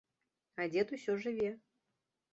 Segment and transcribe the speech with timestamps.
[0.63, 1.51] А дзед усё жыве.